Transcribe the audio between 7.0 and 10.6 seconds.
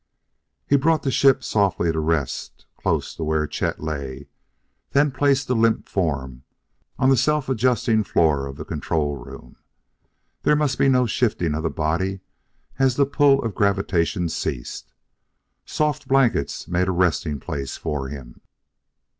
the self adjusting floor of the control room. There